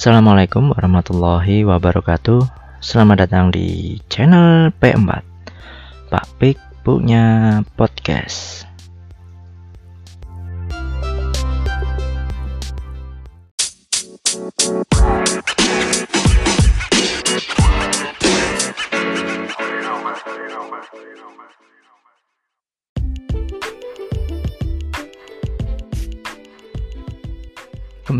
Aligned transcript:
Assalamualaikum 0.00 0.72
warahmatullahi 0.72 1.60
wabarakatuh. 1.60 2.40
Selamat 2.80 3.28
datang 3.28 3.52
di 3.52 4.00
channel 4.08 4.72
P4 4.80 5.20
Pak 6.08 6.24
Pik 6.40 6.56
punya 6.80 7.60
podcast 7.76 8.64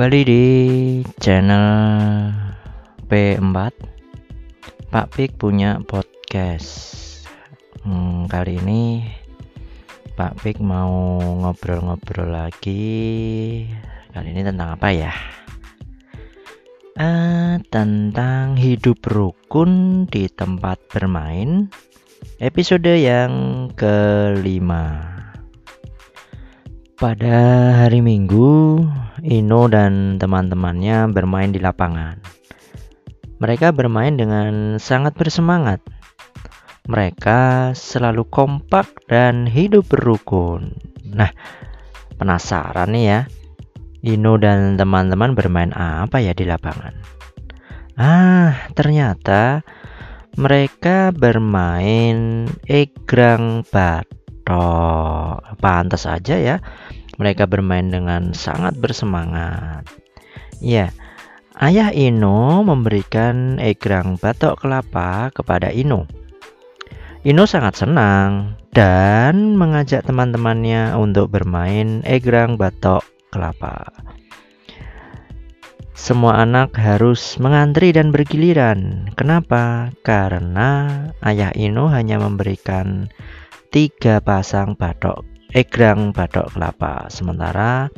Kembali 0.00 0.24
di 0.24 0.44
channel 1.20 2.32
P4 3.04 3.56
Pak 4.88 5.06
Pik 5.12 5.36
punya 5.36 5.76
podcast. 5.84 6.96
Hmm, 7.84 8.24
Kali 8.24 8.56
ini 8.64 9.04
Pak 10.16 10.40
Pik 10.40 10.64
mau 10.64 11.20
ngobrol-ngobrol 11.44 12.32
lagi. 12.32 13.68
Kali 14.16 14.32
ini 14.32 14.40
tentang 14.40 14.80
apa 14.80 14.88
ya? 14.88 15.12
Uh, 16.96 17.60
tentang 17.68 18.56
hidup 18.56 19.04
rukun 19.04 20.08
di 20.08 20.32
tempat 20.32 20.80
bermain 20.88 21.68
Episode 22.40 22.96
yang 22.96 23.68
kelima 23.76 25.19
pada 27.00 27.72
hari 27.80 28.04
Minggu, 28.04 28.84
Ino 29.24 29.72
dan 29.72 30.20
teman-temannya 30.20 31.08
bermain 31.08 31.48
di 31.48 31.56
lapangan. 31.56 32.20
Mereka 33.40 33.72
bermain 33.72 34.20
dengan 34.20 34.76
sangat 34.76 35.16
bersemangat. 35.16 35.80
Mereka 36.92 37.72
selalu 37.72 38.28
kompak 38.28 39.08
dan 39.08 39.48
hidup 39.48 39.88
berukun. 39.88 40.76
Nah, 41.08 41.32
penasaran 42.20 42.92
nih 42.92 43.04
ya, 43.08 43.20
Ino 44.04 44.36
dan 44.36 44.76
teman-teman 44.76 45.32
bermain 45.32 45.72
apa 45.72 46.20
ya 46.20 46.36
di 46.36 46.44
lapangan? 46.44 46.92
Ah, 47.96 48.68
ternyata 48.76 49.64
mereka 50.36 51.16
bermain 51.16 52.44
egrang 52.68 53.64
batok. 54.50 55.58
Pantas 55.60 56.08
aja 56.08 56.36
ya 56.40 56.56
mereka 57.20 57.44
bermain 57.44 57.84
dengan 57.92 58.32
sangat 58.32 58.80
bersemangat. 58.80 59.84
Ya, 60.60 60.88
ayah 61.60 61.92
Ino 61.92 62.64
memberikan 62.64 63.60
egrang 63.60 64.16
batok 64.16 64.64
kelapa 64.64 65.28
kepada 65.28 65.68
Ino. 65.68 66.08
Ino 67.20 67.44
sangat 67.44 67.76
senang 67.76 68.56
dan 68.72 69.60
mengajak 69.60 70.08
teman-temannya 70.08 70.96
untuk 70.96 71.28
bermain 71.28 72.00
egrang 72.08 72.56
batok 72.56 73.04
kelapa. 73.28 73.84
Semua 75.92 76.40
anak 76.40 76.80
harus 76.80 77.36
mengantri 77.36 77.92
dan 77.92 78.08
bergiliran. 78.08 79.12
Kenapa? 79.20 79.92
Karena 80.00 80.88
ayah 81.20 81.52
Ino 81.52 81.92
hanya 81.92 82.16
memberikan 82.16 83.12
tiga 83.70 84.18
pasang 84.18 84.74
batok 84.74 85.22
egrang 85.54 86.14
batok 86.14 86.54
kelapa. 86.54 87.06
Sementara 87.10 87.90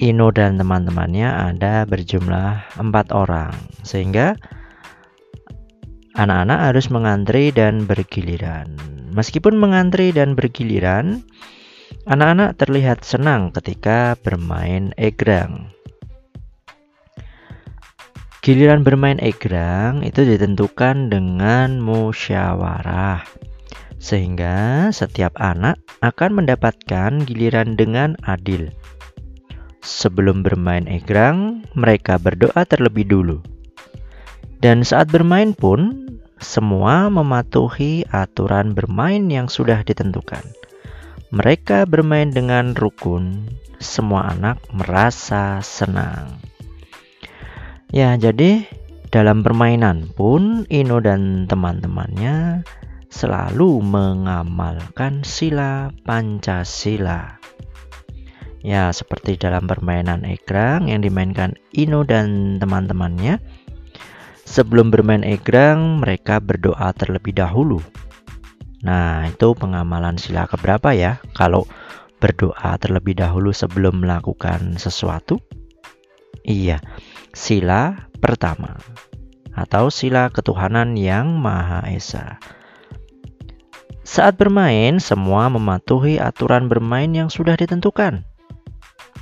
Ino 0.00 0.32
dan 0.32 0.56
teman-temannya 0.56 1.28
ada 1.28 1.84
berjumlah 1.84 2.80
empat 2.80 3.12
orang, 3.12 3.52
sehingga 3.84 4.32
anak-anak 6.16 6.72
harus 6.72 6.88
mengantri 6.88 7.52
dan 7.52 7.84
bergiliran. 7.84 8.80
Meskipun 9.12 9.60
mengantri 9.60 10.08
dan 10.08 10.32
bergiliran, 10.32 11.20
anak-anak 12.08 12.56
terlihat 12.56 13.04
senang 13.04 13.52
ketika 13.52 14.16
bermain 14.24 14.96
egrang. 14.96 15.68
Giliran 18.40 18.80
bermain 18.80 19.20
egrang 19.20 20.00
itu 20.00 20.24
ditentukan 20.24 21.12
dengan 21.12 21.76
musyawarah 21.76 23.49
sehingga 24.00 24.88
setiap 24.90 25.36
anak 25.36 25.76
akan 26.00 26.42
mendapatkan 26.42 27.22
giliran 27.28 27.76
dengan 27.76 28.16
adil. 28.24 28.72
Sebelum 29.84 30.40
bermain 30.40 30.88
egrang, 30.88 31.68
mereka 31.76 32.16
berdoa 32.16 32.64
terlebih 32.64 33.04
dulu. 33.04 33.38
Dan 34.60 34.84
saat 34.84 35.12
bermain 35.12 35.52
pun, 35.52 36.08
semua 36.40 37.12
mematuhi 37.12 38.08
aturan 38.08 38.72
bermain 38.72 39.28
yang 39.28 39.48
sudah 39.48 39.84
ditentukan. 39.84 40.42
Mereka 41.30 41.84
bermain 41.84 42.32
dengan 42.32 42.72
rukun, 42.72 43.44
semua 43.80 44.32
anak 44.32 44.60
merasa 44.72 45.60
senang. 45.60 46.40
Ya, 47.92 48.16
jadi 48.16 48.64
dalam 49.10 49.42
permainan 49.44 50.12
pun 50.12 50.64
Ino 50.68 51.02
dan 51.02 51.48
teman-temannya 51.48 52.62
selalu 53.10 53.82
mengamalkan 53.82 55.26
sila 55.26 55.90
Pancasila. 56.06 57.36
Ya, 58.62 58.92
seperti 58.94 59.40
dalam 59.40 59.66
permainan 59.66 60.22
egrang 60.22 60.86
yang 60.86 61.02
dimainkan 61.02 61.58
Ino 61.74 62.06
dan 62.06 62.56
teman-temannya. 62.62 63.42
Sebelum 64.46 64.94
bermain 64.94 65.26
egrang, 65.26 66.00
mereka 66.00 66.38
berdoa 66.38 66.94
terlebih 66.94 67.34
dahulu. 67.36 67.82
Nah, 68.80 69.28
itu 69.28 69.52
pengamalan 69.52 70.16
sila 70.16 70.48
keberapa 70.48 70.94
ya? 70.96 71.20
Kalau 71.36 71.68
berdoa 72.20 72.76
terlebih 72.80 73.16
dahulu 73.16 73.52
sebelum 73.52 74.04
melakukan 74.04 74.76
sesuatu? 74.76 75.40
Iya, 76.44 76.80
sila 77.32 78.08
pertama 78.20 78.80
atau 79.54 79.90
sila 79.92 80.30
ketuhanan 80.32 80.94
yang 80.96 81.36
Maha 81.36 81.84
Esa. 81.90 82.38
Saat 84.10 84.42
bermain, 84.42 84.98
semua 84.98 85.46
mematuhi 85.46 86.18
aturan 86.18 86.66
bermain 86.66 87.14
yang 87.14 87.30
sudah 87.30 87.54
ditentukan. 87.54 88.26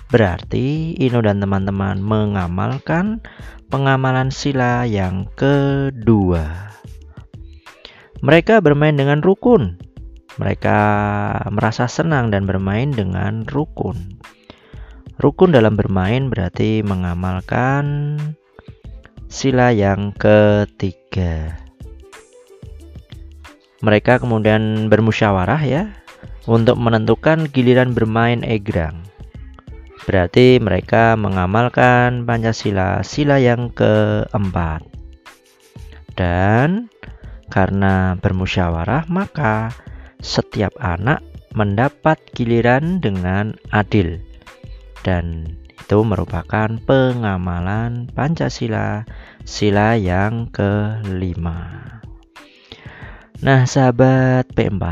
Berarti 0.08 0.96
Ino 0.96 1.20
dan 1.20 1.44
teman-teman 1.44 2.00
mengamalkan 2.00 3.20
pengamalan 3.68 4.32
sila 4.32 4.88
yang 4.88 5.28
kedua. 5.36 6.72
Mereka 8.24 8.64
bermain 8.64 8.96
dengan 8.96 9.20
rukun. 9.20 9.76
Mereka 10.40 10.80
merasa 11.52 11.84
senang 11.84 12.32
dan 12.32 12.48
bermain 12.48 12.88
dengan 12.88 13.44
rukun. 13.44 14.16
Rukun 15.20 15.52
dalam 15.52 15.76
bermain 15.76 16.32
berarti 16.32 16.80
mengamalkan 16.80 18.16
sila 19.28 19.68
yang 19.68 20.16
ketiga. 20.16 21.67
Mereka 23.78 24.18
kemudian 24.18 24.90
bermusyawarah 24.90 25.62
ya 25.62 25.82
untuk 26.50 26.80
menentukan 26.80 27.46
giliran 27.52 27.94
bermain 27.94 28.42
egrang. 28.42 29.06
Berarti 30.08 30.56
mereka 30.56 31.14
mengamalkan 31.20 32.24
Pancasila 32.24 33.04
sila 33.04 33.36
yang 33.38 33.68
keempat. 33.70 34.82
Dan 36.16 36.88
karena 37.52 38.18
bermusyawarah 38.18 39.06
maka 39.06 39.70
setiap 40.18 40.74
anak 40.80 41.22
mendapat 41.54 42.18
giliran 42.32 42.98
dengan 42.98 43.54
adil. 43.70 44.18
Dan 45.04 45.54
itu 45.78 45.98
merupakan 46.02 46.72
pengamalan 46.82 48.08
Pancasila 48.10 49.04
sila 49.44 49.94
yang 49.94 50.48
kelima. 50.48 51.97
Nah, 53.38 53.62
sahabat 53.70 54.50
P4, 54.50 54.82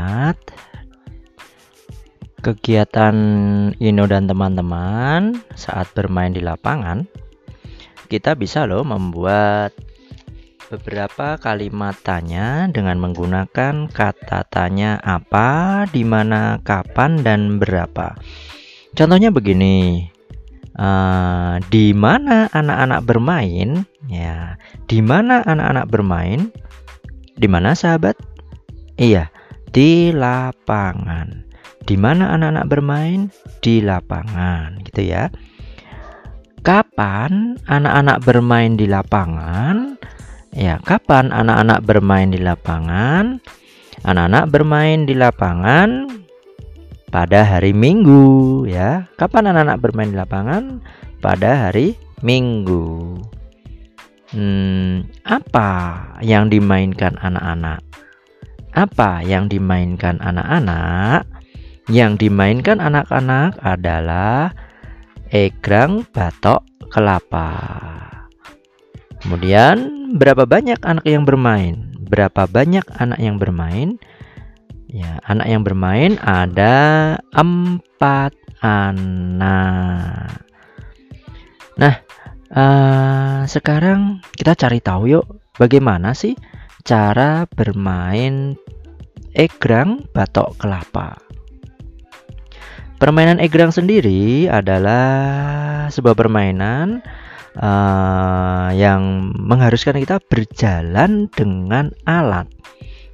kegiatan 2.39 3.17
Ino 3.75 4.07
dan 4.07 4.31
teman-teman 4.31 5.43
saat 5.51 5.91
bermain 5.91 6.31
di 6.31 6.39
lapangan, 6.39 7.03
kita 8.07 8.39
bisa 8.39 8.63
loh 8.63 8.87
membuat 8.87 9.75
beberapa 10.71 11.35
kalimat 11.43 11.99
tanya 12.07 12.71
dengan 12.71 13.03
menggunakan 13.03 13.91
kata 13.91 14.47
tanya 14.47 14.95
apa, 15.03 15.83
di 15.91 16.07
mana, 16.07 16.63
kapan, 16.63 17.19
dan 17.19 17.59
berapa. 17.59 18.15
Contohnya 18.95 19.27
begini, 19.27 20.07
uh, 20.79 21.59
di 21.67 21.91
mana 21.91 22.47
anak-anak 22.55 23.03
bermain? 23.03 23.83
Ya, 24.07 24.55
di 24.87 25.03
mana 25.03 25.43
anak-anak 25.43 25.91
bermain? 25.91 26.47
Di 27.35 27.51
mana 27.51 27.75
sahabat? 27.75 28.36
Iya, 28.97 29.29
di 29.69 30.09
lapangan. 30.09 31.45
Di 31.85 31.93
mana 31.95 32.33
anak-anak 32.33 32.65
bermain? 32.65 33.29
Di 33.61 33.85
lapangan, 33.85 34.81
gitu 34.89 35.05
ya. 35.05 35.29
Kapan 36.65 37.61
anak-anak 37.69 38.25
bermain 38.25 38.73
di 38.73 38.89
lapangan? 38.89 40.01
Ya, 40.49 40.81
kapan 40.81 41.29
anak-anak 41.29 41.85
bermain 41.85 42.33
di 42.33 42.41
lapangan? 42.41 43.37
Anak-anak 44.01 44.45
bermain 44.49 45.05
di 45.05 45.13
lapangan 45.13 46.09
pada 47.13 47.45
hari 47.45 47.77
Minggu 47.77 48.65
ya. 48.65 49.05
Kapan 49.15 49.53
anak-anak 49.53 49.77
bermain 49.77 50.09
di 50.09 50.17
lapangan? 50.17 50.63
Pada 51.21 51.69
hari 51.69 51.93
Minggu. 52.25 53.13
Hmm, 54.33 55.05
apa 55.21 56.01
yang 56.25 56.49
dimainkan 56.49 57.13
anak-anak? 57.21 57.85
Apa 58.77 59.25
yang 59.25 59.49
dimainkan 59.49 60.21
anak-anak? 60.21 61.25
Yang 61.89 62.29
dimainkan 62.29 62.77
anak-anak 62.77 63.57
adalah 63.65 64.53
egrang 65.33 66.05
batok 66.13 66.61
kelapa. 66.93 67.57
Kemudian 69.17 70.13
berapa 70.13 70.45
banyak 70.45 70.77
anak 70.85 71.09
yang 71.09 71.25
bermain? 71.25 71.89
Berapa 72.05 72.45
banyak 72.45 72.85
anak 73.01 73.17
yang 73.17 73.41
bermain? 73.41 73.97
Ya, 74.93 75.25
anak 75.25 75.49
yang 75.49 75.65
bermain 75.65 76.21
ada 76.21 77.17
empat 77.33 78.37
anak. 78.61 80.37
Nah, 81.81 81.95
uh, 82.53 83.41
sekarang 83.49 84.21
kita 84.37 84.53
cari 84.53 84.85
tahu 84.85 85.17
yuk, 85.17 85.25
bagaimana 85.57 86.13
sih 86.13 86.37
cara 86.87 87.43
bermain 87.51 88.55
egrang 89.35 90.07
batok 90.15 90.55
kelapa. 90.55 91.19
Permainan 92.95 93.43
egrang 93.43 93.75
sendiri 93.75 94.47
adalah 94.47 95.91
sebuah 95.91 96.15
permainan 96.15 97.03
uh, 97.59 98.71
yang 98.71 99.35
mengharuskan 99.35 99.99
kita 99.99 100.23
berjalan 100.31 101.27
dengan 101.35 101.91
alat. 102.07 102.47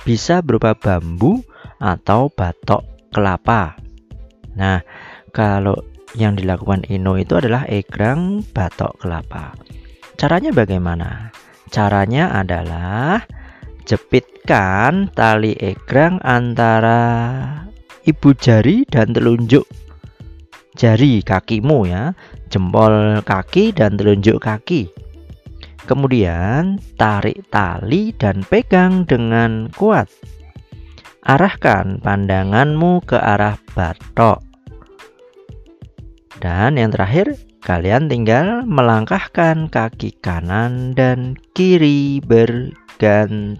Bisa 0.05 0.45
berupa 0.45 0.77
bambu 0.77 1.41
atau 1.81 2.29
batok 2.29 2.85
kelapa. 3.09 3.73
Nah, 4.53 4.85
kalau 5.33 5.81
yang 6.13 6.37
dilakukan 6.37 6.85
Ino 6.93 7.17
itu 7.17 7.41
adalah 7.41 7.65
egrang 7.65 8.45
batok 8.53 9.01
kelapa. 9.01 9.57
Caranya 10.13 10.53
bagaimana? 10.53 11.33
Caranya 11.73 12.29
adalah 12.37 13.25
jepitkan 13.83 15.11
tali 15.11 15.55
egrang 15.59 16.19
antara 16.23 17.03
ibu 18.03 18.35
jari 18.35 18.87
dan 18.87 19.11
telunjuk 19.11 19.63
jari 20.73 21.21
kakimu 21.21 21.85
ya, 21.85 22.17
jempol 22.49 23.21
kaki 23.21 23.73
dan 23.73 23.97
telunjuk 23.97 24.41
kaki. 24.41 24.89
Kemudian 25.83 26.79
tarik 26.95 27.43
tali 27.51 28.15
dan 28.15 28.41
pegang 28.47 29.03
dengan 29.03 29.67
kuat. 29.75 30.07
Arahkan 31.23 31.99
pandanganmu 32.03 33.03
ke 33.03 33.15
arah 33.19 33.59
batok. 33.75 34.43
Dan 36.39 36.75
yang 36.75 36.91
terakhir, 36.91 37.39
kalian 37.63 38.11
tinggal 38.11 38.67
melangkahkan 38.67 39.71
kaki 39.71 40.19
kanan 40.19 40.91
dan 40.91 41.39
kiri 41.55 42.19
bergantian. 42.19 43.55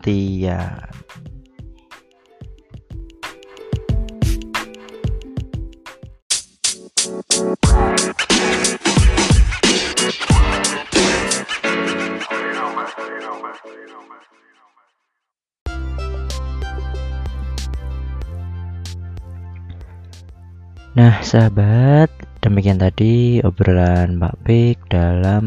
Nah, 20.94 21.26
sahabat, 21.26 22.14
demikian 22.44 22.76
tadi 22.76 23.40
obrolan 23.40 24.20
Pak 24.20 24.36
Pik 24.44 24.78
dalam 24.92 25.46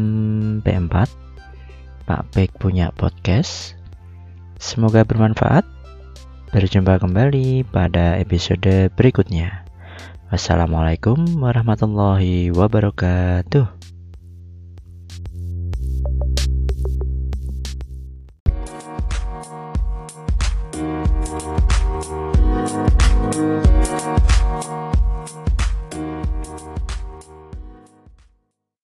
P4. 0.65 1.05
Pak 2.09 2.21
Pik 2.33 2.57
punya 2.57 2.89
podcast. 2.89 3.77
Semoga 4.57 5.05
bermanfaat. 5.05 5.61
Berjumpa 6.49 6.97
kembali 6.97 7.69
pada 7.69 8.17
episode 8.17 8.89
berikutnya. 8.97 9.61
Wassalamualaikum 10.33 11.21
warahmatullahi 11.37 12.49
wabarakatuh. 12.49 13.76